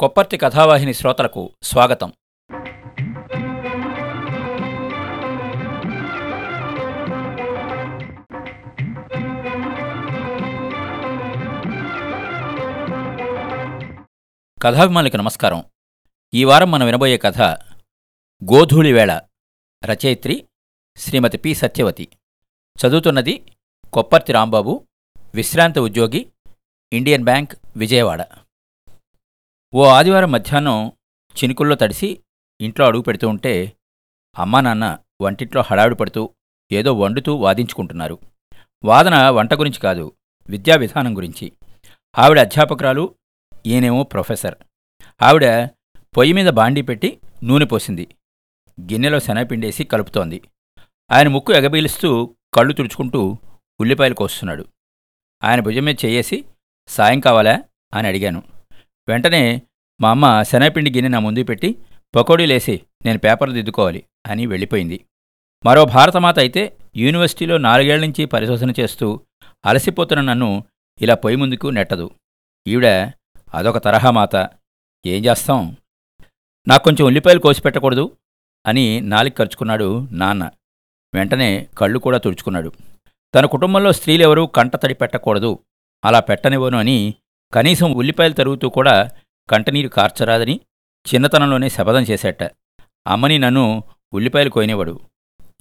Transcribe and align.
కొప్పర్తి 0.00 0.36
కథావాహిని 0.36 0.94
శ్రోతలకు 0.94 1.52
స్వాగతం. 1.62 2.12
కథాభిమానులకి 14.62 15.16
నమస్కారం. 15.16 15.64
ఈ 16.34 16.44
వారం 16.44 16.70
మనం 16.70 16.86
వినబోయే 16.86 17.18
కథ 17.18 17.42
గోధూళి 18.52 18.92
వేళ 18.92 19.20
రచయిత్రి 19.84 20.46
శ్రీమతి 20.96 21.38
పి 21.38 21.54
సత్యవతి. 21.54 22.08
చదువుతున్నది 22.86 23.52
కొప్పర్తి 23.92 24.32
రాంబాబు 24.32 24.86
విశ్రాంత 25.34 25.78
ఉద్యోగి 25.78 26.32
ఇండియన్ 26.92 27.24
బ్యాంక్ 27.24 27.54
విజయవాడ. 27.76 28.26
ఓ 29.74 29.84
ఆదివారం 29.84 30.32
మధ్యాహ్నం 30.32 30.92
చినుకుల్లో 31.36 31.76
తడిసి 31.76 32.22
ఇంట్లో 32.60 32.86
అడుగు 32.86 33.02
పెడుతూ 33.02 33.28
ఉంటే 33.28 33.72
అమ్మా 34.38 34.60
నాన్న 34.60 34.98
వంటింట్లో 35.20 35.62
హడావిడి 35.66 35.94
పడుతూ 35.94 36.30
ఏదో 36.72 36.94
వండుతూ 36.94 37.34
వాదించుకుంటున్నారు. 37.34 38.18
వాదన 38.84 39.28
వంట 39.28 39.54
గురించి 39.54 39.80
కాదు 39.80 40.12
విద్యా 40.48 40.76
విధానం 40.76 41.16
గురించి. 41.16 41.52
ఆవిడ 42.18 42.38
అధ్యాపకురాలు 42.38 43.14
ఈయనేమో 43.66 44.02
ప్రొఫెసర్. 44.02 44.54
ఆవిడ 45.22 45.68
పొయ్యి 46.16 46.32
మీద 46.32 46.46
బాండీ 46.46 46.82
పెట్టి 46.82 47.20
నూనె 47.44 47.64
పోసింది. 47.64 48.16
గిన్నెలో 48.80 49.20
శనగపిండేసి 49.20 49.84
కలుపుతోంది. 49.84 50.42
ఆయన 51.10 51.28
ముక్కు 51.28 51.52
ఎగబీలుస్తూ 51.52 52.36
కళ్ళు 52.54 52.72
తుడుచుకుంటూ 52.72 53.36
ఉల్లిపాయలు 53.80 54.14
కోస్తున్నాడు. 54.14 54.66
ఆయన 55.44 55.60
భుజం 55.60 55.82
మీద 55.82 55.96
చేయేసి 56.04 56.44
సాయం 56.88 57.20
కావాలా? 57.20 57.62
అని 57.94 58.08
అడిగాను. 58.08 58.59
వెంటనే 59.10 59.62
మా 60.00 60.10
అమ్మ 60.10 60.42
శనగపిండి 60.42 60.90
గిన్నె 60.90 61.08
నా 61.08 61.18
ముందు 61.18 61.44
పెట్టి 61.44 61.76
పకోడీలేసి 62.14 62.80
నేను 63.04 63.18
పేపర్లు 63.18 63.54
దిద్దుకోవాలి 63.54 64.04
అని 64.26 64.46
వెళ్ళిపోయింది. 64.46 65.04
మరో 65.66 65.84
భారతమాత 65.84 66.38
అయితే 66.38 66.76
యూనివర్సిటీలో 66.96 67.58
నాలుగేళ్ళ 67.58 68.06
నుంచి 68.06 68.24
పరిశోధన 68.24 68.72
చేస్తూ 68.80 69.20
అలసిపోతున్న 69.66 70.22
నన్ను 70.22 70.64
ఇలా 71.00 71.14
పొయ్యి 71.14 71.40
ముందుకు 71.40 71.66
నెట్టదు. 71.66 72.10
ఈవిడ 72.66 72.86
అదొక 73.54 73.78
తరహా 73.78 74.10
మాత. 74.10 74.36
ఏం 75.06 75.24
చేస్తాం? 75.24 75.76
నాకు 76.68 76.84
కొంచెం 76.84 77.06
ఉల్లిపాయలు 77.06 77.40
కోసి 77.40 77.62
పెట్టకూడదు 77.62 78.16
అని 78.66 79.00
నాలిక 79.00 79.38
ఖర్చుకున్నాడు 79.38 80.08
నాన్న. 80.12 80.50
వెంటనే 81.14 81.68
కళ్ళు 81.78 81.98
కూడా 81.98 82.18
తుడుచుకున్నాడు. 82.18 82.72
తన 83.34 83.46
కుటుంబంలో 83.46 83.92
స్త్రీలెవరూ 83.92 84.46
కంటతడి 84.46 84.94
పెట్టకూడదు 84.94 85.58
అలా 86.04 86.20
పెట్టనివ్వను 86.20 86.78
అని 86.78 87.14
కనీసం 87.52 87.92
ఉల్లిపాయలు 87.92 88.32
తరుగుతూ 88.32 88.68
కూడా 88.68 89.10
కంటనీరు 89.50 89.88
కార్చరాదని 89.88 90.60
చిన్నతనంలోనే 91.14 91.68
శపథం 91.68 92.02
చేశాట 92.02 92.42
అమ్మని 93.06 93.38
నన్ను 93.38 93.84
ఉల్లిపాయలు 94.12 94.50
కోయినేవాడు 94.50 95.00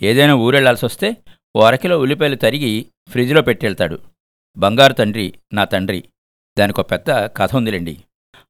ఏదైనా 0.02 0.34
ఊరెళ్ళాల్సి 0.34 0.86
వస్తే 0.86 1.18
ఓ 1.56 1.62
అరకిలో 1.62 2.00
ఉల్లిపాయలు 2.00 2.36
తరిగి 2.36 2.86
ఫ్రిడ్జ్లో 3.10 3.42
పెట్టెళ్తాడు. 3.42 4.00
బంగారు 4.58 4.94
తండ్రి 4.94 5.34
నా 5.54 5.64
తండ్రి. 5.64 6.04
దానికో 6.60 6.84
పెద్ద 6.84 7.12
కథ 7.12 7.56
ఉందిలేండి. 7.56 8.04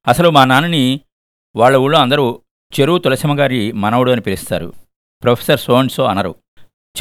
అసలు 0.08 0.30
మా 0.30 0.46
నాన్నని 0.46 1.00
వాళ్ళ 1.56 1.78
ఊళ్ళో 1.78 2.00
అందరూ 2.00 2.42
చెరువు 2.80 2.98
తులసిమ్మ 2.98 3.40
గారి 3.40 3.72
మనవడు 3.72 4.12
అని 4.12 4.22
పిలుస్తారు. 4.22 4.74
ప్రొఫెసర్ 5.24 5.60
సోన్సో 5.60 6.04
అనరు. 6.04 6.36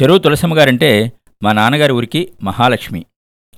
చెరువు 0.01 0.17
తులసిమ్మ 0.17 0.57
గారంటే 0.57 1.13
మా 1.43 1.53
నాన్నగారి 1.53 1.91
ఊరికి 1.91 2.33
మహాలక్ష్మి. 2.43 3.05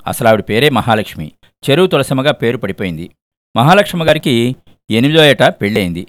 అసలు 0.08 0.28
ఆవిడ 0.28 0.44
పేరే 0.50 0.70
మహాలక్ష్మి. 0.70 1.32
చెరువు 1.64 1.88
తులసిమ్మగా 1.88 2.32
పేరు 2.32 2.58
పడిపోయింది. 2.58 3.10
మహాలక్ష్మి 3.56 4.06
గారికి 4.06 4.56
ఎనిమిదో 4.90 5.24
ఏట 5.24 5.44
పెళ్ళయింది. 5.44 6.08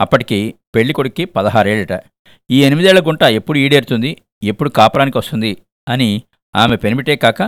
అప్పటికి 0.00 0.54
పెళ్ళి 0.74 0.92
కొడుక్కి 0.92 1.24
పదహారేళ్ళట. 1.24 2.02
ఈ 2.50 2.64
ఎనిమిదేళ్ళ 2.64 3.00
గుంట 3.06 3.22
ఎప్పుడు 3.22 3.58
ఈడేరుతుంది 3.58 4.22
ఎప్పుడు 4.42 4.70
కాపురానికి 4.70 5.18
వస్తుంది 5.18 5.56
అని 5.88 6.22
ఆమె 6.56 6.76
పెనిమిటే 6.76 7.16
కాక 7.16 7.42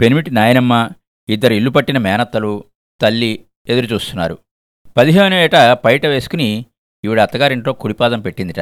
పెనిమిటి 0.00 0.30
నాయనమ్మ 0.30 0.90
ఇద్దరు 1.28 1.54
ఇల్లు 1.54 1.70
పట్టిన 1.70 1.98
మేనత్తలు 1.98 2.64
తల్లి 3.00 3.44
ఎదురుచూస్తున్నారు 3.68 4.38
పదిహేనో 4.96 5.36
ఏట 5.36 5.56
పైట 5.84 6.06
వేసుకుని 6.06 6.66
ఈవిడ 7.04 7.20
అత్తగారింట్లో 7.20 7.72
కుడిపాదం 7.72 8.20
పెట్టిందిట. 8.20 8.60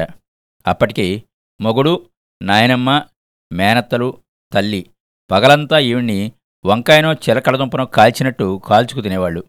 అప్పటికి 0.67 1.23
మొగుడు 1.61 2.09
నాయనమ్మ 2.41 3.03
మేనత్తలు 3.53 4.17
తల్లి 4.53 4.89
పగలంతా 5.31 5.79
ఈవిడ్ని 5.79 6.31
వంకాయనో 6.65 7.13
చిలకడదుంపనో 7.13 7.85
కాల్చినట్టు 7.85 8.61
కాల్చుకు 8.65 9.01
తినేవాళ్ళు. 9.01 9.43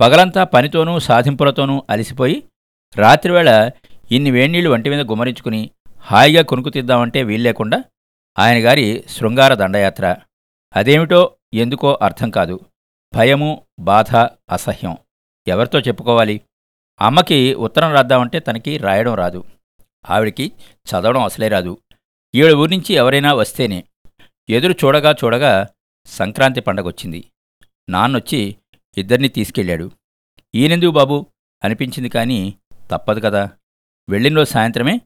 పగలంతా 0.00 0.44
పనితోనూ 0.44 0.98
సాధింపులతోనూ 0.98 1.82
అలిసిపోయి 1.90 2.42
రాత్రివేళ 2.96 3.70
ఇన్ని 4.10 4.30
వేణీళ్ళు 4.30 4.70
వంటి 4.70 4.90
మీద 4.90 5.10
గుమరించుకుని 5.10 5.70
హాయిగా 5.98 6.42
కొనుక్కు 6.42 6.70
తీద్దామంటే 6.70 7.22
వీల్లేకుండా 7.22 7.84
ఆయన 8.38 8.64
గారి 8.64 9.04
శృంగార 9.08 9.54
దండయాత్ర. 9.54 10.16
అదేమిటో 10.76 11.36
ఎందుకో 11.54 11.98
అర్థం 12.02 12.30
కాదు. 12.30 12.60
భయము 13.14 13.66
బాధ 13.80 14.16
అసహ్యం. 14.50 14.96
ఎవరితో 15.48 15.80
చెప్పుకోవాలి? 15.80 16.40
అమ్మకి 17.00 17.54
ఉత్తరం 17.54 17.92
రాద్దామంటే 17.92 18.38
తనకి 18.38 18.78
రాయడం 18.78 19.14
రాదు. 19.14 19.44
ఆవిడికి 20.10 20.52
చదవడం 20.90 21.22
అసలే 21.22 21.48
రాదు. 21.48 21.78
ఈవిడ 22.34 22.52
ఊరి 22.52 22.76
నుంచి 22.76 22.94
ఎవరైనా 22.94 23.34
వస్తేనే 23.34 23.84
ఎదురు 24.48 24.72
చూడగా 24.72 25.14
చూడగా 25.24 25.66
సంక్రాంతి 26.06 26.60
పండగొచ్చింది. 26.60 27.24
నాన్నొచ్చి 27.88 28.56
ఇద్దరిని 28.98 29.28
తీసుకెళ్ళాడు. 29.28 29.90
ఈయనెందుకు 30.54 30.90
బాబు? 30.90 31.26
అనిపించింది 31.64 32.08
కానీ 32.08 32.54
తప్పదు 32.90 33.20
కదా. 33.20 33.50
వెళ్ళిన 34.08 34.36
రోజు 34.36 34.50
సాయంత్రమే 34.50 35.00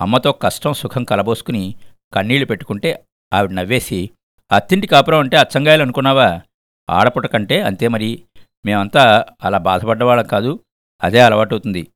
అమ్మతో 0.00 0.32
కష్టం 0.32 0.72
సుఖం 0.72 1.04
కలబోసుకుని 1.04 1.74
కన్నీళ్ళు 2.14 2.46
పెట్టుకుంటే 2.46 3.04
ఆవిడ 3.32 3.50
నవ్వేసి 3.50 4.10
అత్తింటి 4.52 4.86
కాపురం 4.86 5.18
అంటే 5.18 5.36
అచ్చంగాయలు 5.36 5.82
అనుకున్నావా? 5.82 6.42
ఆడపుట 6.90 7.26
కంటే 7.26 7.62
అంతే 7.62 7.88
మరి. 7.88 8.24
మేమంతా 8.64 9.26
అలా 9.44 9.58
బాధపడ్డవాళ్ళం 9.58 10.26
కాదు. 10.26 10.60
అదే 11.02 11.20
అలవాటవుతుంది 11.20 11.86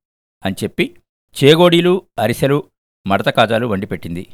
అని 0.45 0.55
చెప్పి 0.65 0.97
చేగోడీలు 1.45 2.03
అరిసెలు 2.19 2.71
మడత 3.07 3.29
కాజాలు 3.29 3.67
వండి 3.67 3.87
పెట్టింది 3.87 4.27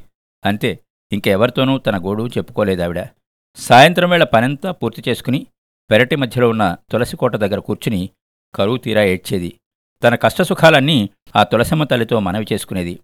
అంతే 0.44 0.78
ఇంకెవరితోనూ 1.12 1.78
తన 1.78 2.04
గోడు 2.04 2.28
చెప్పుకోలేదావిడ. 2.28 2.98
సాయంత్రం 3.56 4.10
వేళ 4.10 4.24
పనంతా 4.24 4.70
పూర్తి 4.70 5.02
చేసుకుని 5.08 5.46
పెరటి 5.90 6.16
మధ్యలో 6.16 6.48
ఉన్న 6.48 6.76
తులసికోట 6.92 7.36
దగ్గర 7.36 7.58
కూర్చుని 7.58 8.10
కరువు 8.54 8.76
తీరా 8.76 9.02
ఏడ్చేది. 9.02 9.50
తన 10.02 10.14
కష్టసుఖాలన్నీ 10.14 11.10
ఆ 11.36 11.42
తులసమ్మ 11.42 11.84
తల్లితో 11.84 12.20
మనవి 12.20 12.46
చేసుకునేది. 12.52 12.98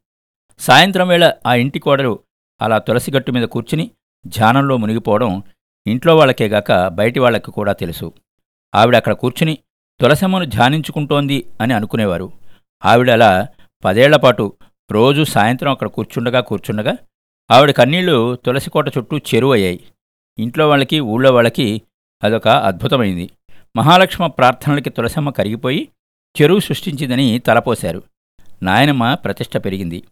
సాయంత్రం 0.61 1.09
వేళ 1.09 1.33
ఆ 1.47 1.55
ఇంటి 1.55 1.79
కోడలు 1.79 2.19
అలా 2.61 2.79
తులసి 2.79 3.11
గట్టు 3.11 3.33
మీద 3.33 3.45
కూర్చుని 3.45 3.91
ధ్యానంలో 4.27 4.77
మునిగిపోవడం 4.77 5.43
ఇంట్లో 5.87 6.17
వాళ్ళకేగాక 6.17 6.89
బయటి 6.89 7.21
వాళ్ళకి 7.21 7.51
కూడా 7.51 7.73
తెలుసు. 7.73 8.13
ఆవిడ 8.75 8.97
అక్కడ 8.97 9.13
కూర్చుని 9.13 9.59
తులసమ్మను 10.01 10.45
ధ్యానించుకుంటోంది 10.45 11.45
అని 11.61 11.75
అనుకునేవారు. 11.75 12.33
ఆవిడ 12.85 13.11
అలా 13.11 13.49
పదేళ్ళపాటు 13.85 14.53
రోజు 14.91 15.23
సాయంత్రం 15.23 15.71
అక్కడ 15.71 15.89
కూర్చుండగా 15.89 16.41
కూర్చుండగా 16.41 16.97
ఆవిడ 17.51 17.71
కన్నీళ్ళు 17.71 18.37
తులసికోట 18.45 18.99
చుట్టూ 18.99 19.19
చెరువయ్యాయి. 19.19 19.81
ఇంట్లో 20.39 20.69
వాళ్ళకి 20.69 21.01
ఊళ్ళో 21.01 21.35
వాళ్ళకి 21.35 21.83
అదొక 22.25 22.49
అద్భుతమైంది. 22.49 23.31
మహాలక్ష్మ 23.77 24.27
ప్రార్థనలకి 24.27 24.91
తులసమ్మ 24.91 25.31
కరిగిపోయి 25.31 25.89
చెరువు 26.43 26.61
సృష్టించిందని 26.61 27.39
తలపోశారు. 27.39 28.03
నాయనమ్మ 28.63 29.15
ప్రతిష్ట 29.15 29.57
పెరిగింది. 29.57 30.03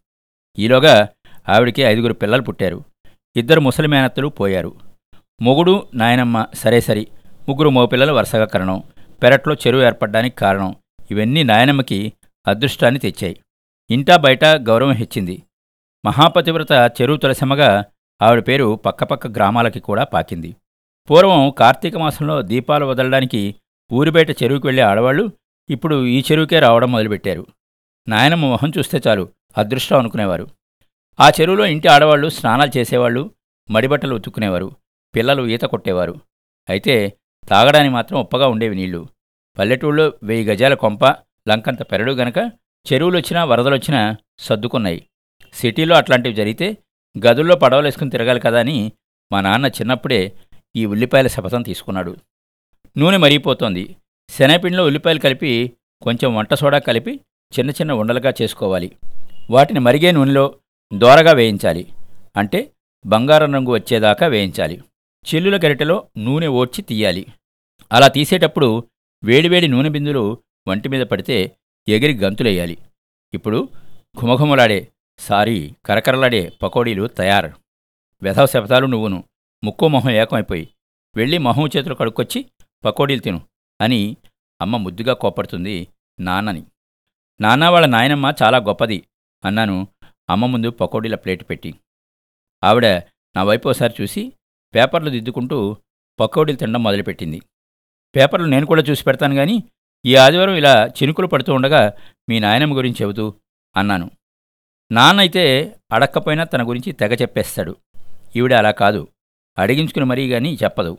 ఈలోగా 0.59 1.09
ఆవిడికి 1.49 1.83
ఐదుగురు 1.83 2.13
పిల్లలు 2.13 2.43
పుట్టారు. 2.43 2.85
ఇద్దరు 3.37 3.61
ముసలి 3.61 3.89
మేనత్తలు 3.89 4.29
పోయారు. 4.29 4.77
మొగుడు 5.43 5.89
నాయనమ్మ 5.95 6.47
సరే 6.55 6.81
సరి. 6.81 7.09
ముగ్గురు 7.49 7.69
మోపిల్లలు 7.69 8.13
వరుసగా 8.13 8.45
కరణం. 8.45 8.83
పెరట్లో 9.23 9.55
చెరువు 9.55 9.83
ఏర్పడడానికి 9.83 10.37
కారణం. 10.37 10.75
ఇవన్నీ 11.11 11.43
నాయనమ్మకి 11.43 12.13
అదృష్టాన్ని 12.47 13.01
తెచ్చాయి. 13.01 13.41
ఇంటా 13.91 14.17
బయట 14.17 14.45
గౌరవం 14.45 14.93
హెచ్చింది. 14.93 15.43
మహాపతివ్రత 16.07 16.73
చెరువు 16.73 17.17
తులసమ్మగా 17.17 17.85
ఆవిడ 18.23 18.49
పేరు 18.49 18.81
పక్కపక్క 18.87 19.27
గ్రామాలకి 19.27 19.81
కూడా 19.81 20.05
పాకింది. 20.05 20.57
పూర్వం 21.11 21.51
కార్తీక 21.51 21.97
మాసంలో 21.97 22.43
దీపాలు 22.43 22.87
వదలడానికి 22.87 23.55
ఊరిబయట 23.93 24.31
చెరువుకి 24.31 24.67
వెళ్ళే 24.67 24.83
ఆడవాళ్ళు 24.83 25.33
ఇప్పుడు 25.71 26.07
ఈ 26.07 26.25
చెరువుకే 26.33 26.61
రావడం 26.61 26.93
మొదలుపెట్టారు. 26.93 27.47
నాయనమ్మ 28.09 28.47
మొహం 28.47 28.73
చూస్తే 28.79 29.01
చాలు 29.07 29.29
అదృష్టం 29.59 29.99
అనుకునేవారు. 29.99 30.49
ఆ 31.21 31.29
చెరువులో 31.29 31.67
ఇంటి 31.67 31.89
ఆడవాళ్ళు 31.89 32.29
స్నానాలు 32.29 32.79
చేసేవాళ్ళు 32.79 33.31
మడిబట్టలు 33.71 34.15
ఉతుక్కునేవారు 34.15 34.73
పిల్లలు 35.15 35.47
ఈత 35.47 35.61
కొట్టేవారు. 35.61 36.15
అయితే 36.69 37.13
తాగడానికి 37.49 37.93
మాత్రం 37.93 38.21
ఉప్పగా 38.21 38.47
ఉండేవి 38.49 38.77
నీళ్ళు. 38.77 39.07
పల్లెటూళ్ళలో 39.59 40.13
వెయ్యి 40.23 40.45
గజాల 40.47 40.75
కొంప 40.75 41.05
లంకంత 41.49 41.83
పెరడు 41.83 42.13
గనక 42.13 42.39
చెరువులొచ్చినా 42.87 43.45
వరదలొచ్చినా 43.45 44.17
సర్దుకున్నాయి. 44.39 45.07
సిటీలో 45.55 45.97
అట్లాంటివి 45.97 46.35
జరిగితే 46.35 46.77
గదుల్లో 47.27 47.57
పడవలేసుకుని 47.57 48.11
తిరగాలి 48.11 48.41
కదా 48.41 48.61
అని 48.61 48.93
మా 49.33 49.41
నాన్న 49.41 49.67
చిన్నప్పుడే 49.67 50.33
ఈ 50.77 50.87
ఉల్లిపాయల 50.87 51.27
శపథం 51.27 51.63
తీసుకున్నాడు. 51.63 52.17
నూనె 52.99 53.17
మరిగిపోతోంది. 53.17 53.97
శనగపిండిలో 54.31 54.85
ఉల్లిపాయలు 54.85 55.19
కలిపి 55.19 55.73
కొంచెం 56.03 56.35
వంట 56.35 56.55
సోడా 56.55 56.79
కలిపి 56.79 57.21
చిన్న 57.59 57.71
చిన్న 57.71 57.93
ఉండలుగా 57.93 58.33
చేసుకోవాలి. 58.43 58.97
వాటిని 59.51 59.81
మరిగే 59.81 60.13
నూనెలో 60.13 60.55
దోరగా 60.99 61.33
వేయించాలి. 61.33 61.93
అంటే 62.37 62.71
బంగారం 63.07 63.55
రంగు 63.55 63.71
వచ్చేదాకా 63.71 64.27
వేయించాలి. 64.27 64.83
చిల్లుల 65.27 65.57
గరిటెలో 65.57 66.09
నూనె 66.19 66.47
ఓడ్చి 66.47 66.83
తీయాలి. 66.83 67.27
అలా 67.93 68.09
తీసేటప్పుడు 68.09 68.85
వేడివేడి 69.25 69.69
నూనె 69.69 69.89
బిందులు 69.89 70.39
వంటి 70.69 70.89
మీద 70.89 71.07
పడితే 71.07 71.53
ఎగిరి 71.89 72.19
గంతులేయాలి. 72.19 72.79
ఇప్పుడు 73.35 73.69
ఘుమఘుమలాడే 74.21 74.89
సారీ 75.19 75.75
కరకరలాడే 75.87 76.53
పకోడీలు 76.63 77.07
తయారు. 77.07 77.53
వెధవ 78.23 78.47
శబ్దాలు 78.47 78.87
నువ్వును. 78.87 79.25
ముక్కు 79.65 79.89
మొహం 79.89 80.11
ఏకమైపోయి 80.11 80.69
వెళ్ళి 81.17 81.39
మొహం 81.39 81.69
చేతులు 81.77 81.95
కడుక్కొచ్చి 81.95 82.51
పకోడీలు 82.85 83.21
తిను 83.21 83.41
అని 83.81 84.17
అమ్మ 84.61 84.77
ముద్దుగా 84.77 85.15
కోపడుతుంది 85.15 85.89
నాన్నని. 86.21 86.63
నాన్న 87.41 87.69
వాళ్ళ 87.69 87.87
నాయనమ్మ 87.87 88.33
చాలా 88.43 88.59
గొప్పది 88.59 89.09
అన్నాను 89.45 89.89
అమ్మ 90.31 90.47
ముందు 90.47 90.71
పకోడీల 90.71 91.15
ప్లేట్ 91.15 91.51
పెట్టి. 91.51 91.75
ఆవిడ 92.65 92.87
నా 93.37 93.43
వైపు 93.43 93.69
ఒకసారి 93.69 93.95
చూసి 94.01 94.33
పేపర్లు 94.75 95.11
దిద్దుకుంటూ 95.11 95.77
పకోడీలు 96.21 96.59
తినడం 96.59 96.83
మొదలుపెట్టింది. 96.83 97.43
పేపర్లు 98.17 98.47
నేను 98.47 98.67
కూడా 98.67 98.83
చూసి 98.83 99.05
పెడతాను 99.05 99.35
కానీ 99.35 99.65
ఈ 100.07 100.17
ఆదివారం 100.17 100.55
ఇలా 100.55 100.87
చినుకులు 100.87 101.27
పడుతూ 101.27 101.55
ఉండగా 101.55 101.93
మీ 102.29 102.41
నాయనమ్మ 102.41 102.77
గురించి 102.77 102.97
చెబుతూ 103.03 103.35
అన్నాను. 103.77 104.11
నాన్నైతే 104.93 105.75
అడక్కపోయినా 105.93 106.45
తన 106.45 106.69
గురించి 106.69 106.93
తెగ 106.93 107.15
చెప్పేస్తాడు. 107.15 107.77
ఈవిడ 108.37 108.53
అలా 108.53 108.71
కాదు. 108.71 109.09
అడిగించుకుని 109.59 110.05
మరీ 110.05 110.31
గాని 110.31 110.59
చెప్పదు. 110.65 110.99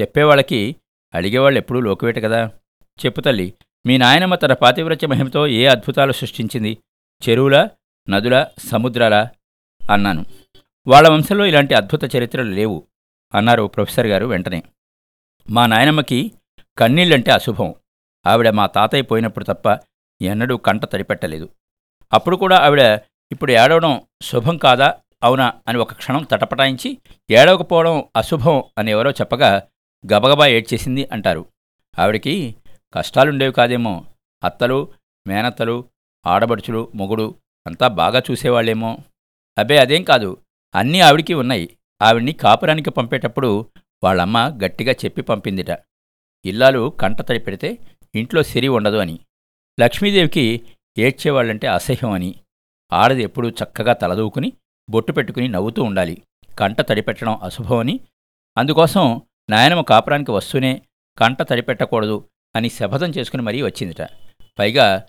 చెప్పేవాళ్ళకి 0.00 0.76
అడిగేవాళ్ళు 1.14 1.58
ఎప్పుడూ 1.58 1.80
లోకువేట 1.80 2.18
కదా. 2.18 2.50
చెప్పు 3.04 3.20
తల్లి 3.20 3.54
మీ 3.86 3.98
నాయనమ్మ 3.98 4.34
తన 4.34 4.52
పాతివ్రత్య 4.52 5.06
మహిమతో 5.06 5.46
ఏ 5.46 5.66
అద్భుతాలు 5.66 6.12
సృష్టించింది? 6.12 6.78
చెరువుల 7.28 7.68
నదుల 8.08 8.46
సముద్రాల? 8.58 9.28
అన్నాను. 9.90 10.24
వాళ్ళ 10.86 11.08
వంశంలో 11.08 11.46
ఇలాంటి 11.46 11.74
అద్భుత 11.74 12.16
చరిత్రలు 12.16 12.50
లేవు 12.50 12.86
అన్నారు 13.34 13.62
ప్రొఫెసర్ 13.62 14.06
గారు 14.06 14.26
వెంటనే. 14.26 14.62
మా 15.50 15.66
నాయనమ్మకి 15.66 16.32
కన్నీళ్ళంటే 16.78 17.30
అశుభం. 17.30 17.74
ఆవిడ 18.26 18.48
మా 18.48 18.66
తాతయ్య 18.66 19.02
పోయినప్పుడు 19.02 19.44
తప్ప 19.44 19.78
ఎన్నడూ 20.22 20.56
కంట 20.56 20.84
తడిపెట్టలేదు. 20.84 21.48
అప్పుడు 22.12 22.36
కూడా 22.36 22.56
ఆవిడ 22.56 22.98
ఇప్పుడు 23.32 23.52
ఏడవడం 23.52 24.00
శుభం 24.22 24.56
కాదా? 24.56 24.94
అవునా? 25.22 25.52
అని 25.68 25.78
ఒక 25.78 25.92
క్షణం 25.92 26.22
తటపటాయించి 26.22 26.98
ఏడవకపోవడం 27.30 28.04
అశుభం 28.16 28.62
అని 28.78 28.90
ఎవరో 28.90 29.10
చెప్పగా 29.10 29.62
గబగబా 30.12 30.46
ఏడ్చేసింది 30.46 31.08
అంటారు. 31.12 31.46
ఆవిడకి 31.98 32.54
కష్టాలుండేవి 32.94 33.52
కాదేమో. 33.52 34.04
అత్తలు 34.44 34.88
మేనత్తలు 35.26 35.84
ఆడబడుచులు 36.26 36.92
మొగుడు 36.94 37.34
అంతా 37.66 37.88
బాగా 37.88 38.22
చూసేవాళ్ళేమో. 38.30 38.98
అబ్బే 39.58 39.78
అదేం 39.78 40.02
కాదు. 40.02 40.36
అన్నీ 40.74 41.00
ఆవిడికి 41.00 41.34
ఉన్నాయి. 41.34 41.76
ఆవిడ్ని 42.02 42.32
కాపురానికి 42.32 42.90
పంపేటప్పుడు 42.90 43.66
వాళ్ళమ్మ 44.04 44.58
గట్టిగా 44.64 44.92
చెప్పి 44.92 45.22
పంపిందిట. 45.22 45.78
ఇల్లాలు 46.44 46.92
కంట 47.00 47.22
తడి 47.22 47.38
పెడితే 47.38 47.78
ఇంట్లో 48.14 48.42
సిరి 48.42 48.68
ఉండదు 48.68 48.96
అని. 48.96 49.18
లక్ష్మీదేవికి 49.80 50.60
ఏడ్చేవాళ్ళంటే 50.98 51.66
అసహ్యం 51.66 52.10
అని. 52.10 52.34
ఆడది 52.92 53.22
ఎప్పుడూ 53.22 53.50
చక్కగా 53.50 53.92
తలదూకుని 53.92 54.52
బొట్టు 54.90 55.12
పెట్టుకుని 55.12 55.48
నవ్వుతూ 55.48 55.82
ఉండాలి. 55.82 56.22
కంట 56.58 56.80
తడిపెట్టడం 56.80 57.40
అశుభమని. 57.42 58.00
అందుకోసం 58.58 59.20
నాయనమ్మ 59.50 59.82
కాపురానికి 59.82 60.30
వస్తూనే 60.30 60.82
కంట 61.18 61.42
తడిపెట్టకూడదు 61.42 62.28
అని 62.56 62.70
శపథం 62.70 63.10
చేసుకుని 63.10 63.42
మరీ 63.42 63.62
వచ్చిందిట. 63.62 64.08
పైగా 64.58 65.06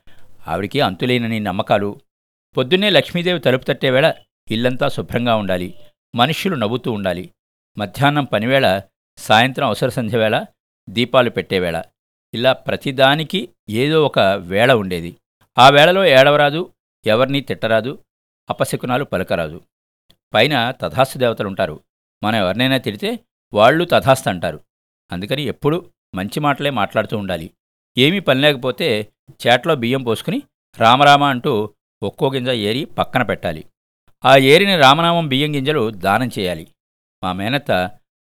ఆవిడికి 0.47 0.81
అంతులేనని 0.81 1.39
నమ్మకాలు. 1.39 1.99
పొద్దున్నే 2.57 2.89
లక్ష్మీదేవి 2.89 3.39
తలుపు 3.39 3.63
తట్టేవేళ 3.63 4.13
ఇల్లంతా 4.51 4.87
శుభ్రంగా 4.87 5.35
ఉండాలి. 5.35 5.75
మనుష్యులు 6.15 6.55
నవ్వుతూ 6.55 6.91
ఉండాలి. 6.91 7.29
మధ్యాహ్నం 7.77 8.25
పనివేళ 8.25 8.81
సాయంత్రం 9.17 9.67
అవసర 9.67 9.89
సంధ్య 9.89 10.17
వేళ 10.17 10.45
దీపాలు 10.89 11.29
పెట్టేవేళ 11.29 11.83
ఇలా 12.33 12.53
ప్రతిదానికి 12.53 13.49
ఏదో 13.69 14.05
ఒక 14.05 14.19
వేళ 14.19 14.73
ఉండేది. 14.73 15.17
ఆ 15.57 15.69
వేళలో 15.69 16.05
ఏడవరాదు 16.05 16.73
ఎవరినీ 17.05 17.41
తిట్టరాదు 17.41 18.03
అపశకునాలు 18.49 19.03
పలకరాదు. 19.03 19.61
పైన 20.33 20.71
తథాస్తు 20.71 21.17
దేవతలుంటారు. 21.17 21.83
మనం 22.23 22.35
ఎవరినైనా 22.35 22.77
తిడితే 22.77 23.19
వాళ్ళు 23.53 23.85
తథాస్తు 23.85 24.29
అంటారు. 24.29 24.59
అందుకని 25.11 25.43
ఎప్పుడూ 25.43 25.91
మంచి 26.15 26.39
మాటలే 26.39 26.69
మాట్లాడుతూ 26.69 27.17
ఉండాలి. 27.17 27.53
ఏమీ 27.97 28.19
పని 28.19 28.41
లేకపోతే 28.41 29.13
చేట్లో 29.47 29.75
బియ్యం 29.75 30.03
పోసుకుని 30.03 30.41
రామరామ 30.77 31.23
అంటూ 31.23 31.73
ఒక్కో 32.03 32.31
గింజ 32.33 32.49
ఏరి 32.49 32.85
పక్కన 32.85 33.23
పెట్టాలి. 33.23 33.65
ఆ 34.25 34.37
ఏరిన 34.37 34.77
రామనామం 34.77 35.27
బియ్యం 35.27 35.55
గింజలు 35.55 35.89
దానం 35.89 36.29
చేయాలి. 36.39 36.67
మా 37.23 37.33
మేనత్త 37.33 37.71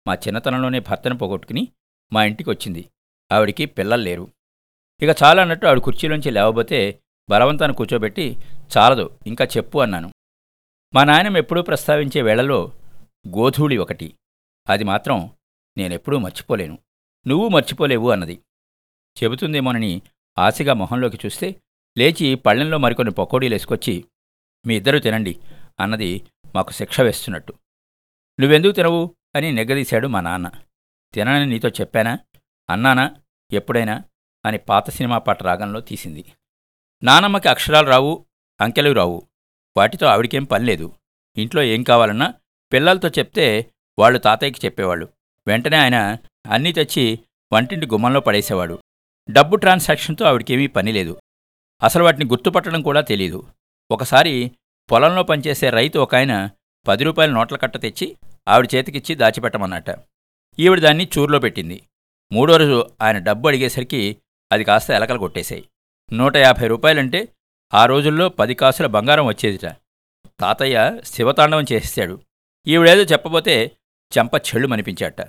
మా 0.07 0.13
చిన్నతనంలోనే 0.13 0.79
భర్తను 0.79 1.17
పోగొట్టుకుని 1.17 1.67
మా 2.13 2.23
ఇంటికి 2.23 2.49
వచ్చింది 2.49 2.89
ఆవిడికి 3.31 3.65
పిల్లలు 3.65 4.01
లేరు. 4.01 4.31
ఇక 5.01 5.15
చాలా 5.23 5.41
అన్నట్టు 5.41 5.65
ఆవిడ 5.65 5.79
కుర్చీలోంచి 5.79 6.31
లేవబోతే 6.31 6.99
బలవంతాన్ని 7.29 7.77
కూర్చోబెట్టి 7.77 8.37
చాలదు 8.77 9.19
ఇంకా 9.27 9.45
చెప్పు 9.45 9.79
అన్నాను. 9.79 10.11
మా 10.93 11.03
నాయనం 11.03 11.37
ఎప్పుడూ 11.37 11.61
ప్రస్తావించే 11.61 12.21
వేళలో 12.21 12.71
గోధూళి 13.27 13.77
ఒకటి. 13.77 14.15
అది 14.69 14.83
మాత్రం 14.83 15.29
నేనెప్పుడూ 15.77 16.17
మర్చిపోలేను. 16.17 16.79
నువ్వు 17.27 17.47
మర్చిపోలేవు 17.47 18.11
అన్నది. 18.11 18.39
చెబుతుందేమోనని 19.23 20.01
ఆశగా 20.37 20.73
మొహంలోకి 20.73 21.19
చూస్తే 21.25 21.61
లేచి 21.97 22.35
పళ్ళెంలో 22.35 22.77
మరికొన్ని 22.77 23.13
పకోడీలు 23.13 23.55
వేసుకొచ్చి 23.55 24.05
మీ 24.65 24.75
ఇద్దరూ 24.75 24.99
తినండి 24.99 25.39
అన్నది 25.79 26.27
మాకు 26.55 26.71
శిక్ష 26.71 27.01
వేస్తున్నట్టు. 27.01 27.53
నువ్వెందుకు 28.39 28.71
తినవు? 28.71 29.15
అని 29.35 29.51
నెగ్గదీశాడు 29.51 30.07
మా 30.07 30.21
నాన్న. 30.21 30.51
తినని 31.13 31.45
నీతో 31.45 31.69
చెప్పానా? 31.69 32.19
అన్నానా? 32.69 33.15
ఎప్పుడైనా? 33.51 34.03
అని 34.45 34.57
పాత 34.57 34.89
సినిమా 34.89 35.17
పాట 35.17 35.43
రాగంలో 35.43 35.81
తీసింది. 35.81 36.25
నానమ్మకి 37.03 37.49
అక్షరాలు 37.49 37.87
రావు 37.87 38.26
అంకెలు 38.61 38.91
రావు 38.91 39.27
వాటితో 39.77 40.05
ఆవిడికేం 40.05 40.43
పనిలేదు. 40.43 40.93
ఇంట్లో 41.37 41.63
ఏం 41.63 41.83
కావాలన్నా 41.83 42.33
పిల్లలతో 42.73 43.07
చెప్తే 43.07 43.71
వాళ్ళు 43.99 44.19
తాతయ్యకి 44.19 44.65
చెప్పేవాళ్ళు. 44.65 45.09
వెంటనే 45.47 45.77
ఆయన 45.77 46.17
అన్నీ 46.47 46.73
తెచ్చి 46.73 47.19
వంటింటి 47.53 47.85
గుమ్మంలో 47.85 48.19
పడేసేవాడు. 48.19 48.79
డబ్బు 49.31 49.55
ట్రాన్సాక్షన్తో 49.55 50.25
ఆవిడకేమీ 50.25 50.67
పని 50.67 50.91
లేదు. 50.91 51.21
అసలు 51.83 52.03
వాటిని 52.03 52.25
గుర్తుపట్టడం 52.25 52.81
కూడా 52.81 53.01
తెలియదు 53.01 53.47
ఒకసారి 53.91 54.51
పొలంలో 54.91 55.23
పనిచేసే 55.23 55.69
రైతు 55.69 55.99
ఒక 55.99 56.15
ఆయన 56.15 56.49
పది 56.87 57.03
రూపాయల 57.03 57.31
నోట్ల 57.31 57.55
కట్ట 57.55 57.77
తెచ్చి 57.77 58.17
ఆవిడ 58.47 58.67
చేతికిచ్చి 58.75 59.15
దాచిపెట్టమన్నట 59.15 59.99
ఈవిడ 60.59 60.79
దాన్ని 60.79 61.09
చూరులో 61.17 61.39
పెట్టింది. 61.39 61.83
మూడో 62.31 62.57
రోజు 62.57 62.89
ఆయన 63.01 63.17
డబ్బు 63.17 63.47
అడిగేసరికి 63.47 64.17
అది 64.51 64.63
కాస్త 64.63 64.91
ఎలకలు 64.91 65.19
కొట్టేశాయి. 65.19 65.69
నూట 66.13 66.37
యాభై 66.37 66.67
రూపాయలంటే 66.67 67.27
ఆ 67.73 67.85
రోజుల్లో 67.85 68.29
పది 68.29 68.53
కాసుల 68.53 68.85
బంగారం 68.85 69.25
వచ్చేదిట. 69.25 69.75
తాతయ్య 70.39 71.01
శివతాండవం 71.03 71.65
చేసేశాడు. 71.71 72.21
ఈవిడేదో 72.67 73.01
చెప్పబోతే 73.01 73.71
చెంప 74.17 74.35
చెళ్ళు 74.35 74.67
మనిపించాట 74.67 75.21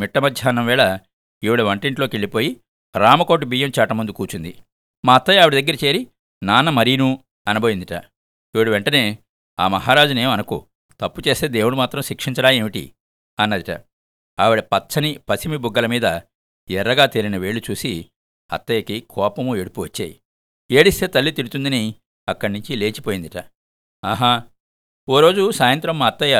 మిట్ట 0.00 0.18
మధ్యాహ్నం 0.18 0.66
వేళ 0.66 0.98
ఈవిడ 1.44 1.60
వంటింట్లోకి 1.62 2.16
వెళ్ళిపోయి 2.16 2.60
రామకోటి 2.96 3.46
బియ్యం 3.46 3.72
చాట 3.78 3.92
ముందు 3.92 4.10
కూచుంది 4.10 4.62
మా 5.04 5.14
అత్తయ్య 5.14 5.40
ఆవిడ 5.40 5.54
దగ్గర 5.54 5.76
చేరి 5.84 6.06
నాన్న 6.42 6.70
మరీను 6.70 7.24
అనబోయిందిట. 7.48 7.92
ఈవిడ 8.56 8.68
వెంటనే 8.68 9.18
ఆ 9.60 9.68
మహారాజునేం 9.68 10.30
అనుకో. 10.30 10.66
తప్పు 11.00 11.22
చేస్తే 11.28 11.48
దేవుడు 11.48 11.76
మాత్రం 11.76 12.02
శిక్షించడా 12.02 12.50
ఏమిటి? 12.50 12.94
అన్నదిట. 13.40 13.84
ఆవిడ 14.40 14.60
పచ్చని 14.60 15.20
పసిమి 15.28 15.56
బుగ్గల 15.56 15.86
మీద 15.86 16.20
ఎర్రగా 16.70 17.06
తేలిన 17.06 17.36
వేళ్ళు 17.36 17.62
చూసి 17.70 18.10
అత్తయ్యకి 18.52 19.00
కోపము 19.00 19.56
ఏడుపు 19.56 19.80
వచ్చాయి. 19.80 20.20
ఏడిస్తే 20.70 21.06
తల్లి 21.06 21.32
తిడుతుందని 21.32 21.82
అక్కడి 22.28 22.52
నుంచి 22.52 22.76
లేచిపోయిందిట. 22.76 23.38
ఆహా 24.04 24.32
ఓ 25.08 25.20
రోజు 25.20 25.50
సాయంత్రం 25.50 25.98
మా 25.98 26.06
అత్తయ్య 26.06 26.36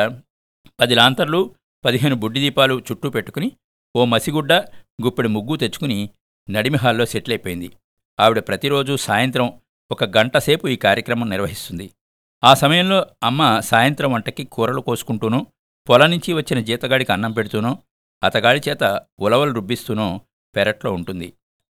పది 0.80 0.94
లాంతర్లు 0.94 1.40
పదిహేను 1.84 2.16
బుడ్డి 2.16 2.40
దీపాలు 2.40 2.74
చుట్టూ 2.88 3.10
పెట్టుకుని 3.10 3.48
ఓ 3.96 4.04
మసిగుడ్డ 4.04 4.52
గుప్పెడి 5.04 5.28
ముగ్గు 5.28 5.56
తెచ్చుకుని 5.56 5.98
నడిమి 6.50 6.78
హాల్లో 6.78 7.04
సెటిల్ 7.06 7.32
అయిపోయింది 7.32 7.68
ఆవిడ 8.18 8.38
ప్రతిరోజు 8.38 8.96
సాయంత్రం 8.96 9.48
ఒక 9.90 10.04
గంట 10.16 10.36
సేపు 10.36 10.68
ఈ 10.68 10.76
కార్యక్రమం 10.76 11.28
నిర్వహిస్తుంది. 11.30 11.86
ఆ 12.44 12.54
సమయంలో 12.54 12.98
అమ్మ 13.22 13.60
సాయంత్రం 13.60 14.12
వంటకి 14.12 14.44
కూరలు 14.44 14.80
కోసుకుంటూనో 14.80 15.40
పొలం 15.88 16.10
నుంచి 16.10 16.32
వచ్చిన 16.32 16.58
జీతగాడికి 16.60 17.12
అన్నం 17.12 17.32
పెడుతూనో 17.32 17.72
అతగాడి 18.22 18.60
చేత 18.68 18.84
ఉలవలు 19.20 19.52
రుబ్బిస్తూనో 19.52 20.20
పెరట్లో 20.54 20.92
ఉంటుంది. 20.92 21.28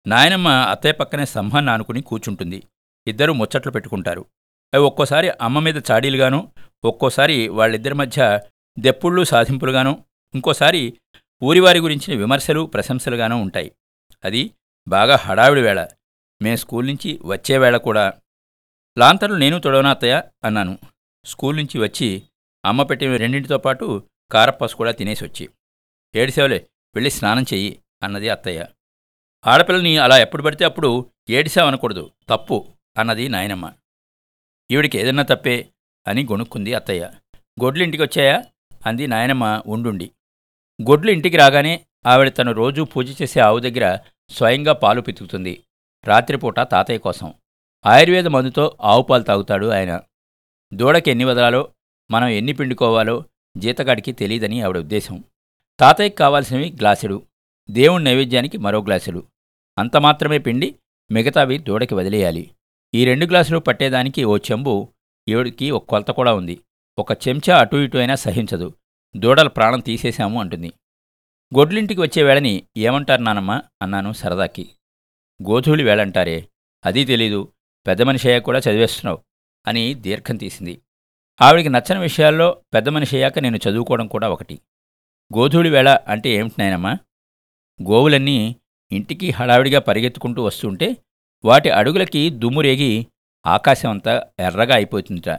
నాయనమ్మ 0.07 0.47
అత్తయ్య 0.47 0.93
పక్కనే 0.93 1.25
సంహాన్ని 1.25 1.71
ఆనుకుని 1.71 2.01
కూర్చుంటుంది. 2.01 2.63
ఇద్దరూ 3.07 3.33
ముచ్చట్లు 3.33 3.71
పెట్టుకుంటారు. 3.71 4.25
అవి 4.73 4.83
ఒక్కోసారి 4.83 5.29
అమ్మ 5.29 5.59
మీద 5.59 5.77
చాడీలుగాను 5.91 6.51
ఒక్కోసారి 6.83 7.47
వాళ్ళిద్దరి 7.47 7.93
మధ్య 7.93 8.39
దెప్పుళ్ళు 8.79 9.23
సాధింపులుగాను 9.23 10.05
ఇంకోసారి 10.35 10.93
ఊరివారి 11.43 11.79
గురించిన 11.79 12.17
విమర్శలు 12.17 12.65
ప్రశంసలుగానూ 12.65 13.37
ఉంటాయి. 13.37 13.71
అది 14.25 14.51
బాగా 14.87 15.15
హడావిడి 15.15 15.61
వేళ. 15.61 15.87
మే 16.41 16.55
స్కూల్ 16.55 16.87
నుంచి 16.87 17.19
వచ్చేవేళ 17.23 17.77
కూడా. 17.77 18.13
లాంతర్లు 18.97 19.35
నేను 19.35 19.59
తొడవనా 19.59 19.89
అత్తయ్య? 19.89 20.23
అన్నాను. 20.43 20.79
స్కూల్ 21.25 21.57
నుంచి 21.57 21.79
వచ్చి 21.79 22.23
అమ్మ 22.65 22.83
పెట్టిన 22.83 23.15
రెండింటితో 23.15 23.57
పాటు 23.57 24.03
కారప్పస్ 24.31 24.75
కూడా 24.75 24.91
తినేసి 24.91 25.25
వచ్చి 25.25 25.49
ఏడిసేవలే 26.15 26.67
వెళ్ళి 26.95 27.11
స్నానం 27.11 27.43
చెయ్యి 27.43 27.79
అన్నది 28.03 28.29
అత్తయ్య. 28.29 28.65
ఆడపిల్లని 29.47 29.97
అలా 29.97 30.17
ఎప్పుడు 30.17 30.43
పడితే 30.43 30.65
అప్పుడు 30.65 31.05
ఏడిసావనకూడదు. 31.29 32.11
తప్పు 32.29 32.67
అన్నది 32.97 33.29
నాయనమ్మ. 33.29 33.71
ఈవిడికి 34.71 34.97
ఏదన్నా 34.97 35.23
తప్పే 35.23 35.67
అని 36.07 36.23
గొణుక్కుంది 36.23 36.73
అత్తయ్య. 36.73 37.11
గొడ్లు 37.63 37.83
ఇంటికి 37.83 38.03
వచ్చాయా 38.03 38.43
అంది 38.85 39.07
నాయనమ్మ 39.07 39.63
ఉండుండి. 39.67 40.11
గొడ్లు 40.81 41.11
ఇంటికి 41.11 41.37
రాగానే 41.37 41.85
ఆవిడ 42.05 42.31
తను 42.37 42.51
రోజూ 42.51 42.85
పూజ 42.85 43.21
చేసే 43.21 43.39
ఆవు 43.39 43.59
దగ్గర 43.59 43.97
స్వయంగా 44.29 44.73
పాలు 44.73 45.01
పితుకుతుంది. 45.01 45.63
రాత్రిపూట 46.05 46.59
తాతయ్య 46.59 46.99
కోసం. 46.99 47.33
ఆయుర్వేద 47.85 48.27
మందుతో 48.27 48.77
ఆవు 48.81 49.01
పాలు 49.01 49.23
తాగుతాడు 49.23 49.65
ఆయన. 49.65 50.01
దూడకి 50.73 51.11
ఎన్ని 51.11 51.25
వదలాలో 51.25 51.71
మనం 52.11 52.27
ఎన్ని 52.27 52.53
పిండుకోవాలో 52.53 53.23
జీతగాడికి 53.57 54.11
తెలియదని 54.11 54.61
ఆవిడ 54.61 54.77
ఉద్దేశం. 54.77 55.23
తాతయ్యకి 55.79 56.15
కావాల్సినవి 56.15 56.71
గ్లాసుడు. 56.79 57.23
దేవుడి 57.69 58.03
నైవేద్యానికి 58.03 58.57
మరో 58.57 58.81
గ్లాసులు. 58.81 59.23
అంత 59.77 59.97
మాత్రమే 59.97 60.37
పిండి 60.37 60.75
మిగతావి 61.11 61.57
దూడకి 61.57 61.93
వదిలేయాలి. 61.93 62.51
ఈ 62.93 63.05
రెండు 63.05 63.25
గ్లాసులు 63.25 63.59
పట్టేదానికి 63.59 64.23
ఓ 64.23 64.37
చెంబు 64.37 64.93
ఈవిడికి 65.27 65.71
ఒక 65.71 65.85
కొలత 65.85 66.11
కూడా 66.11 66.33
ఉంది. 66.33 66.59
ఒక 66.99 67.27
చెంచా 67.27 67.59
అటు 67.59 67.75
ఇటు 67.75 67.97
అయినా 67.97 68.15
సహించదు. 68.15 68.73
దూడల 69.17 69.47
ప్రాణం 69.47 69.79
తీసేశాము 69.79 70.39
అంటుంది. 70.39 70.73
గొడ్లింటికి 71.57 72.01
వచ్చే 72.01 72.23
వేళని 72.23 72.63
ఏమంటారు 72.77 73.21
నానమ్మ? 73.21 73.61
అన్నాను 73.81 74.13
సరదాకి. 74.13 74.69
గోధూళి 75.49 75.83
వేళంటారే. 75.83 76.47
అదీ 76.85 77.05
తెలీదు. 77.05 77.53
పెద్ద 77.87 78.01
మనిషి 78.01 78.39
కూడా 78.39 78.59
చదివేస్తున్నావు 78.59 79.19
అని 79.67 79.93
దీర్ఘం 79.93 80.37
తీసింది. 80.37 80.81
ఆవిడికి 81.41 81.69
నచ్చని 81.69 81.99
విషయాల్లో 81.99 82.61
పెద్ద 82.73 82.89
మనిషి 82.89 83.15
అయ్యాక 83.15 83.39
నేను 83.39 83.57
చదువుకోవడం 83.57 84.07
కూడా 84.07 84.29
ఒకటి. 84.29 84.59
గోధూళి 85.37 85.69
వేళ 85.69 85.89
అంటే 86.07 86.29
ఏమిటి 86.29 86.55
నాయనమ్మా? 86.59 86.97
గోవులన్నీ 87.83 88.55
ఇంటికి 88.91 89.31
హడావిడిగా 89.31 89.79
పరిగెత్తుకుంటూ 89.79 90.43
వస్తుంటే 90.43 90.97
వాటి 91.45 91.69
అడుగులకి 91.69 92.29
దుమ్మురేగి 92.29 93.07
ఆకాశమంతా 93.47 94.11
ఆకాశం 94.13 94.39
అంతా 94.47 94.47
ఎర్రగా 94.47 94.75
అయిపోతుందిట. 94.75 95.29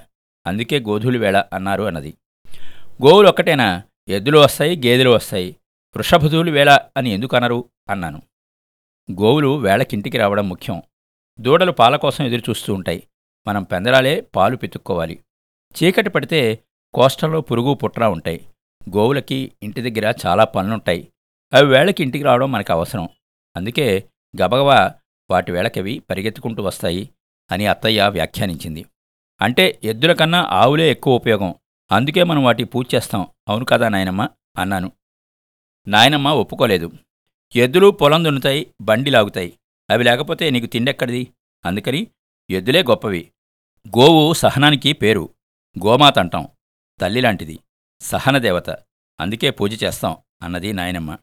అందుకే 0.47 0.80
గోధూళి 0.80 1.18
వేళ 1.18 1.44
అన్నారు 1.52 1.82
అన్నది. 1.82 2.14
గోవులు 3.06 3.28
ఒక్కటేనా? 3.28 3.82
ఎద్దులు 4.09 4.38
వస్తాయి 4.38 4.76
గేదెలు 4.76 5.11
వస్తాయి. 5.11 5.56
వృషభధువులు 5.97 6.50
వేళ 6.50 6.78
అని 6.97 7.11
ఎందుకు 7.11 7.37
అనరు? 7.37 7.64
అన్నాను. 7.90 8.23
గోవులు 9.12 9.56
వేళకింటికి 9.56 10.18
రావడం 10.18 10.49
ముఖ్యం. 10.49 10.82
దూడలు 11.40 11.73
పాల 11.73 11.97
కోసం 11.97 12.25
ఎదురు 12.25 12.42
చూస్తూ 12.50 12.75
ఉంటాయి. 12.75 13.02
మనం 13.47 13.62
పెందరాలే 13.62 14.20
పాలు 14.20 14.56
పితుక్కోవాలి. 14.56 15.18
చీకటి 15.75 16.11
పడితే 16.11 16.59
కోష్టంలో 16.94 17.40
పురుగు 17.40 17.75
పుట్రా 17.75 18.09
ఉంటాయి. 18.09 18.47
గోవులకి 18.97 19.52
ఇంటి 19.62 19.90
దగ్గర 19.90 20.14
చాలా 20.26 20.44
పనులుంటాయి. 20.44 21.09
అవి 21.52 21.66
వేళకి 21.66 22.02
ఇంటికి 22.02 22.25
రావడం 22.25 22.52
మనకు 22.52 22.73
అవసరం. 22.73 23.09
అందుకే 23.57 24.09
గబగబా 24.42 24.95
వాటి 25.30 25.52
వేళకవి 25.52 25.99
పరిగెత్తుకుంటూ 25.99 26.62
వస్తాయి 26.62 27.11
అని 27.50 27.66
అత్తయ్య 27.66 28.09
వ్యాఖ్యానించింది. 28.09 28.85
అంటే 29.40 29.80
ఎద్దుల 29.85 30.12
కన్నా 30.12 30.42
ఆవులే 30.42 30.90
ఎక్కువ 30.90 31.14
ఉపయోగం. 31.14 31.54
అందుకే 31.92 32.25
మనం 32.25 32.45
వాటి 32.45 32.64
పూజ 32.64 32.95
చేస్తాం. 32.95 33.26
అవును 33.49 33.64
కదా 33.64 33.88
నాయనమ్మ? 33.88 34.28
అన్నాను. 34.59 34.92
నాయనమ్మ 35.88 36.28
ఒప్పుకోలేదు. 36.28 36.92
ఎద్దులు 37.57 37.90
పొలం 37.90 38.25
దున్నుతాయి 38.25 38.75
బండి 38.80 39.11
లాగుతాయి. 39.11 39.59
అవి 39.90 40.04
లేకపోతే 40.04 40.50
నీకు 40.50 40.66
తిండెక్కడిది? 40.66 41.33
అందుకని 41.64 42.07
ఎద్దులే 42.50 42.83
గొప్పవి. 42.83 43.33
గోవు 43.88 44.33
సహనానికి 44.33 44.92
పేరు. 44.92 45.35
గోమాత 45.87 46.19
అంటాం. 46.19 46.49
తల్లి 47.00 47.21
లాంటిది. 47.21 47.59
సహనదేవత. 48.00 48.71
అందుకే 49.21 49.50
పూజ 49.50 49.85
చేస్తాం 49.85 50.16
అన్నది 50.42 50.73
నాయనమ్మ. 50.73 51.16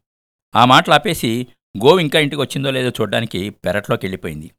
ఆ 0.55 0.65
మాటలు 0.65 0.93
ఆపేసి 0.93 1.47
గోవు 1.83 1.99
ఇంకా 1.99 2.19
ఇంటికి 2.19 2.41
వచ్చిందో 2.41 2.71
లేదో 2.71 2.89
చూడ్డానికి 2.89 3.49
పెరట్లోకి 3.49 4.05
వెళ్ళిపోయింది. 4.05 4.51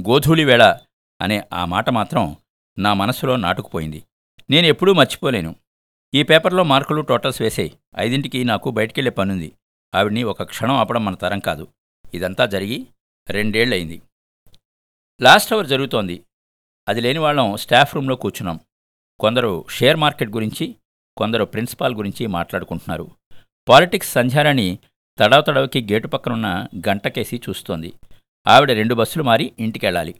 గోధూళి 0.00 0.44
వేళ 0.44 0.78
అనే 1.20 1.48
ఆ 1.52 1.64
మాట 1.64 1.90
మాత్రం 1.90 2.36
నా 2.78 2.94
మనసులో 2.94 3.36
నాటుకుపోయింది. 3.36 4.04
నేను 4.50 4.66
ఎప్పుడూ 4.66 4.92
మర్చిపోలేను. 4.92 5.56
ఈ 6.14 6.22
పేపర్లో 6.22 6.64
మార్కులు 6.64 7.00
టోటల్స్ 7.00 7.42
వేసే 7.42 7.72
ఐదింటికి 7.98 8.44
నాకు 8.44 8.70
బయటికెళ్ళే 8.70 9.10
పనుంది. 9.10 9.52
ఆవిడ్ని 9.94 10.22
ఒక 10.22 10.42
క్షణం 10.42 10.74
ఆపడం 10.74 11.04
మన 11.04 11.14
తరం 11.14 11.38
కాదు. 11.38 11.68
ఇదంతా 12.14 12.46
జరిగి 12.46 12.86
రెండేళ్ళయింది 13.30 14.02
లాస్ట్ 15.22 15.52
అవర్ 15.52 15.66
జరుగుతోంది. 15.66 16.24
అది 16.88 17.00
లేని 17.00 17.18
వాళ్ళం 17.18 17.56
స్టాఫ్ 17.56 17.94
రూమ్లో 17.94 18.16
కూర్చున్నాం. 18.16 18.60
కొందరు 19.20 19.64
షేర్ 19.70 19.96
మార్కెట్ 19.96 20.30
గురించి 20.30 20.76
కొందరు 21.16 21.44
ప్రిన్సిపాల్ 21.44 21.94
గురించి 21.94 22.26
మాట్లాడుకుంటున్నారు. 22.26 23.10
పాలిటిక్స్ 23.68 24.12
సంధ్యారాణి 24.12 24.78
తడవ 25.18 25.40
తడవకి 25.40 25.86
గేటు 25.92 26.08
పక్కనున్న 26.08 26.66
గంటకేసి 26.88 27.40
చూస్తోంది. 27.48 27.92
ఆవిడ 28.46 28.70
రెండు 28.70 28.94
బస్సులు 28.94 29.24
మారి 29.24 29.52
ఇంటికెళ్ళాలి. 29.58 30.14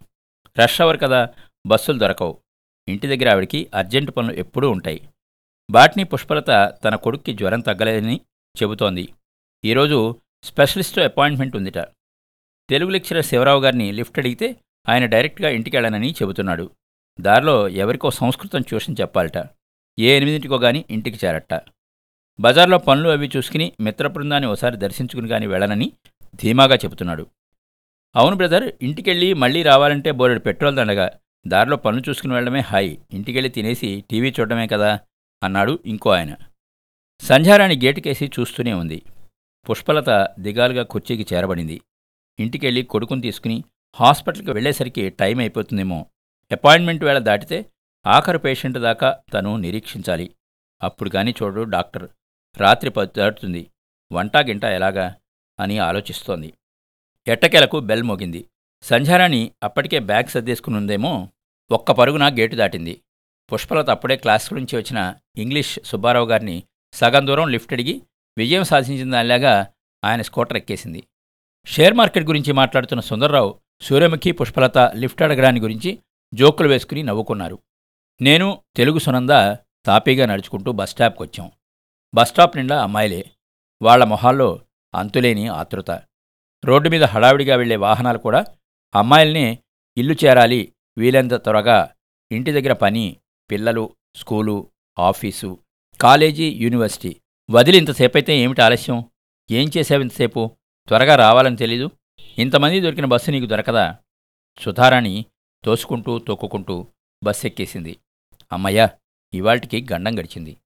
రష్ 0.58 0.80
అవర్ 0.80 1.00
కదా 1.00 1.28
బస్సులు 1.66 1.98
దొరకవు. 1.98 2.38
ఇంటి 2.88 3.16
దగ్గర 3.16 3.32
ఆవిడికి 3.32 3.70
అర్జెంటు 3.74 4.10
పనులు 4.10 4.32
ఎప్పుడూ 4.32 4.70
ఉంటాయి. 4.70 5.08
బాట్నీ 5.70 6.04
పుష్పలత 6.04 6.78
తన 6.84 6.94
కొడుక్కి 6.94 7.32
జ్వరం 7.32 7.60
తగ్గలేదని 7.60 8.20
చెబుతోంది. 8.62 9.08
ఈరోజు 9.64 10.16
స్పెషలిస్ట్ 10.42 10.98
అపాయింట్మెంట్ 10.98 11.56
ఉందిట. 11.56 11.78
తెలుగు 12.70 12.90
లెక్చరర్ 12.90 13.24
శివరావు 13.24 13.60
గారిని 13.60 13.92
లిఫ్ట్ 13.92 14.18
అడిగితే 14.18 14.56
ఆయన 14.88 15.06
డైరెక్ట్గా 15.06 15.48
ఇంటికెళ్ళనని 15.48 16.10
చెబుతున్నాడు. 16.10 16.70
దారిలో 17.20 17.68
ఎవరికో 17.68 18.10
సంస్కృతం 18.10 18.62
ట్యూషన్ 18.62 18.96
చెప్పాలట. 19.00 19.38
ఏ 19.98 20.16
ఎనిమిదింటికో 20.16 20.56
గాని 20.56 20.84
ఇంటికి 20.90 21.26
చేరట. 21.26 21.54
బజార్లో 22.40 22.78
పనులు 22.78 23.08
అవి 23.08 23.30
చూసుకుని 23.36 23.72
మిత్ర 23.80 24.06
బృందాన్ని 24.06 24.48
ఒకసారి 24.48 24.76
దర్శించుకుని 24.76 25.28
కానీ 25.28 25.46
వెళ్ళనని 25.46 25.92
ధీమాగా 26.36 26.74
చెబుతున్నాడు. 26.74 27.26
అవును 28.16 28.36
బ్రదర్ 28.36 28.72
ఇంటికెళ్ళి 28.82 29.34
మళ్ళీ 29.34 29.62
రావాలంటే 29.62 30.10
బోరెడు 30.10 30.40
పెట్రోల్ 30.40 30.76
దండగా. 30.76 31.10
దారిలో 31.46 31.76
పనులు 31.76 32.02
చూసుకుని 32.08 32.34
వెళ్ళడమే 32.34 32.60
హాయి. 32.60 33.00
ఇంటికెళ్ళి 33.12 33.50
తినేసి 33.50 34.04
టీవీ 34.10 34.34
చూడడమే 34.40 34.66
కదా 34.66 35.00
అన్నాడు 35.42 35.78
ఇంకో 35.86 36.10
ఆయన. 36.10 36.36
సంధ్యారాణి 37.20 37.76
గేటుకేసి 37.76 38.30
చూస్తూనే 38.40 38.72
ఉంది. 38.72 39.02
పుష్పలత 39.70 40.34
దిగాలుగా 40.38 40.82
కుర్చీకి 40.82 41.34
చేరబడింది. 41.34 41.80
ఇంటికెళ్ళి 42.38 42.82
కొడుకుని 42.82 43.20
తీసుకుని 43.20 43.64
హాస్పిటల్కి 43.94 44.50
వెళ్ళేసరికి 44.50 45.10
టైం 45.10 45.38
అయిపోతుందేమో. 45.38 46.06
అపాయింట్మెంట్ 46.52 47.04
వేళ 47.04 47.18
దాటితే 47.18 47.66
ఆఖరు 48.06 48.38
పేషెంట్ 48.38 48.78
దాకా 48.78 49.18
తను 49.34 49.56
నిరీక్షించాలి. 49.56 50.30
అప్పుడు 50.82 51.10
కానీ 51.10 51.34
చూడు 51.42 51.62
డాక్టర్. 51.62 52.08
రాత్రి 52.58 52.90
పది 52.90 53.10
దాటుతుంది 53.16 53.70
వంటా 54.12 54.40
గింట 54.40 54.64
ఎలాగా? 54.64 55.14
అని 55.60 55.78
ఆలోచిస్తోంది. 55.78 56.52
ఎట్టకేలకు 57.26 57.80
బెల్ 57.80 58.02
మోగింది. 58.02 58.48
సంధ్యారాణి 58.82 59.50
అప్పటికే 59.62 59.98
బ్యాగ్ 59.98 60.24
సర్దేసుకునుందేమో 60.24 61.28
ఒక్క 61.70 61.92
పరుగున 61.92 62.28
గేటు 62.38 62.56
దాటింది. 62.56 63.00
పుష్పలత 63.52 63.90
అప్పుడే 63.90 64.16
క్లాస్ 64.16 64.52
నుంచి 64.52 64.76
వచ్చిన 64.76 65.14
ఇంగ్లీష్ 65.36 65.78
సుబ్బారావు 65.84 66.28
గారిని 66.28 66.62
సగం 66.92 67.26
దూరం 67.26 67.48
లిఫ్ట్ 67.48 67.72
అడిగి 67.72 68.02
విజయం 68.38 68.64
సాధించిన 68.64 69.10
దానిలాగా 69.10 69.66
ఆయన 70.04 70.22
స్కూటర్ 70.22 70.56
ఎక్కేసింది. 70.56 71.04
షేర్ 71.66 71.94
మార్కెట్ 71.94 72.24
గురించి 72.24 72.52
మాట్లాడుతున్న 72.52 73.00
సుందర్రావు 73.00 73.60
సూర్యముఖి 73.80 74.32
పుష్పలత 74.32 74.78
లిఫ్ట్ 74.78 75.22
అడగడాని 75.22 75.60
గురించి 75.60 75.98
జోకులు 76.34 76.68
వేసుకుని 76.68 77.02
నవ్వుకున్నారు. 77.02 77.58
నేను 78.22 78.62
తెలుగు 78.76 78.98
సునంద 78.98 79.56
తాపీగా 79.86 80.26
నడుచుకుంటూ 80.26 80.72
బస్టాప్కి 80.72 81.22
వచ్చాం 81.22 81.50
బస్టాప్ 82.14 82.56
నిండా 82.56 82.82
అమ్మాయిలే. 82.82 83.30
వాళ్ళ 83.82 84.04
మొహాల్లో 84.04 84.60
అంతులేని 84.94 85.48
ఆతృత. 85.48 85.90
రోడ్డు 86.64 86.88
మీద 86.88 87.04
హడావిడిగా 87.04 87.56
వెళ్ళే 87.56 87.76
వాహనాలు 87.76 88.18
కూడా 88.18 88.44
అమ్మాయిల్ని 88.94 89.58
ఇల్లు 89.96 90.16
చేరాలి 90.24 90.72
వీలైనంత 90.98 91.34
త్వరగా 91.34 91.90
ఇంటి 92.32 92.52
దగ్గర 92.52 92.72
పని 92.72 93.16
పిల్లలు 93.50 93.96
స్కూలు 94.16 94.70
ఆఫీసు 94.98 95.58
కాలేజీ 96.00 96.54
యూనివర్సిటీ. 96.54 97.16
వదిలి 97.50 97.78
ఇంతసేపైతే 97.78 98.36
ఏమిటి 98.36 98.62
ఆలస్యం? 98.62 99.04
ఏం 99.50 99.70
చేసావు 99.76 100.00
ఇంతసేపు? 100.00 100.50
త్వరగా 100.88 101.16
రావాలని 101.16 101.56
తెలీదు. 101.56 101.90
ఇంతమంది 102.38 102.80
దొరికిన 102.80 103.04
బస్సు 103.04 103.30
నీకు 103.30 103.46
దొరకదా? 103.46 103.96
సుధారాణి 104.60 105.24
తోసుకుంటూ 105.64 106.18
తొక్కుకుంటూ 106.18 106.86
బస్సు 107.24 107.46
ఎక్కేసింది 107.46 107.96
అమ్మయ్యా 108.52 108.90
ఇవాళ్టికి 109.34 109.86
గండం 109.92 110.18
గడిచింది. 110.18 110.56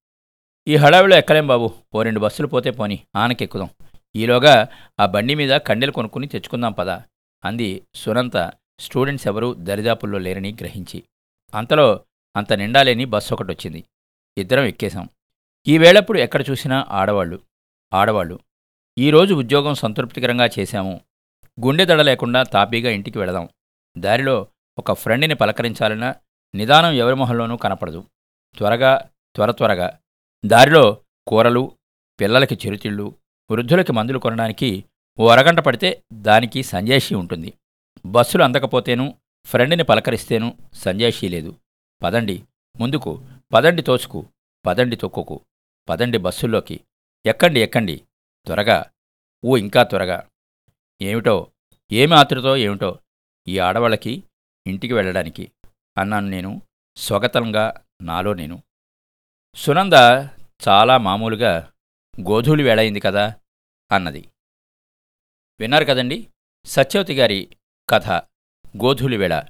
ఈ 0.68 0.76
హడావిలో 0.76 1.16
ఎక్కలేం 1.16 1.46
బాబు. 1.46 1.74
ఓ 1.94 2.02
రెండు 2.02 2.20
బస్సులు 2.20 2.46
పోతే 2.46 2.70
పోని. 2.70 2.98
ఆనకెక్కుదాం. 3.16 3.70
ఈలోగా 4.16 4.68
ఆ 5.00 5.06
బండి 5.06 5.34
మీద 5.34 5.56
కండెలు 5.56 5.92
కొనుక్కుని 5.92 6.26
తెచ్చుకుందాం 6.26 6.72
పదా 6.72 7.02
అంది 7.44 7.82
సునంత 7.94 8.52
స్టూడెంట్స్ 8.80 9.26
ఎవరూ 9.26 9.54
దరిదాపుల్లో 9.54 10.18
లేరని 10.18 10.56
గ్రహించి. 10.60 11.02
అంతలో 11.54 12.00
అంత 12.36 12.52
నిండాలేని 12.52 13.04
బస్సు 13.04 13.34
ఒకటి 13.34 13.52
వచ్చింది. 13.52 13.84
ఇద్దరం 14.38 14.64
ఎక్కేశాం. 14.64 15.08
ఈ 15.68 15.78
వేళప్పుడు 15.78 16.18
ఎక్కడ 16.18 16.44
చూసినా 16.50 16.86
ఆడవాళ్ళు. 16.88 17.40
ఆడవాళ్ళు. 17.94 18.38
ఈరోజు 18.98 19.34
ఉద్యోగం 19.34 19.74
సంతృప్తికరంగా 19.74 20.48
చేశాము. 20.58 21.00
గుండె 21.64 21.84
దడ 21.84 22.00
లేకుండా 22.00 22.42
తాపీగా 22.42 22.90
ఇంటికి 22.90 23.18
వెళదాం. 23.18 23.48
దారిలో 23.98 24.46
ఒక 24.78 24.92
ఫ్రెండ్ని 24.92 25.34
పలకరించాలన్నా 25.34 26.14
నిదానం 26.54 26.92
ఎవరి 26.92 27.14
మొహంలోనూ 27.14 27.56
కనపడదు. 27.56 28.04
త్వరగా 28.58 29.08
త్వర 29.34 29.50
త్వరగా 29.50 29.98
దారిలో 30.46 31.02
కూరలు 31.28 31.76
పిల్లలకి 32.20 32.54
చిరుతిళ్ళు 32.54 33.06
వృద్ధులకి 33.50 33.92
మందులు 33.92 34.18
కొనడానికి 34.18 34.84
ఓ 35.18 35.28
అరగంట 35.28 35.60
పడితే 35.60 36.02
దానికి 36.12 36.62
సంజాయిషి 36.62 37.14
ఉంటుంది. 37.14 37.54
బస్సులు 38.06 38.42
అందకపోతేనూ 38.42 39.14
ఫ్రెండ్ని 39.46 39.84
పలకరిస్తేనూ 39.84 40.54
సంజాయిషీ 40.74 41.28
లేదు. 41.28 41.56
పదండి 42.02 42.44
ముందుకు 42.80 43.26
పదండి 43.52 43.82
తోసుకు 43.82 44.26
పదండి 44.66 44.96
తొక్కుకు 44.96 45.40
పదండి 45.88 46.18
బస్సుల్లోకి 46.18 46.80
ఎక్కండి 47.26 47.60
ఎక్కండి 47.60 47.96
త్వరగా 48.46 48.84
ఊ 49.44 49.56
ఇంకా 49.56 49.82
త్వరగా. 49.82 50.28
ఏమిటో 51.00 51.46
ఏమి 51.92 52.14
ఆతృతో 52.14 52.56
ఏమిటో 52.56 52.98
ఈ 53.48 53.58
ఆడవాళ్ళకి 53.58 54.22
ఇంటికి 54.66 54.94
వెళ్ళడానికి 54.94 55.52
అన్నాను 55.98 56.28
నేను 56.28 56.62
స్వగతంగా 56.96 57.74
నాలో 58.02 58.34
నేను. 58.34 58.62
సునంద 59.54 59.92
చాలా 60.68 60.98
మామూలుగా 60.98 61.72
గోధూళి 62.20 62.62
వేళయింది 62.62 63.00
కదా 63.00 63.34
అన్నది. 63.92 64.32
విన్నారు 65.60 65.84
కదండి? 65.84 66.30
సత్యవతి 66.64 67.14
గారి 67.14 67.56
కథ 67.90 68.08
గోధూళి 68.76 69.16
వేళ. 69.16 69.42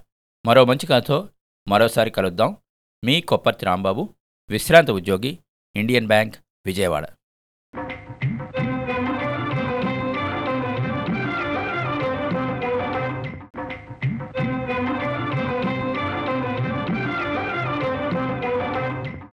మరో 0.47 0.65
మంచి 0.65 0.87
కథతో 0.87 1.29
మరోసారి 1.69 2.11
కలుద్దాం. 2.11 2.57
మీ 3.05 3.21
కొప్పర్తి 3.21 3.67
రాంబాబు 3.67 4.15
విశ్రాంత 4.51 4.91
ఉద్యోగి 4.91 5.39
ఇండియన్ 5.77 6.07
బ్యాంక్ 6.07 6.37
విజయవాడ. 6.67 7.18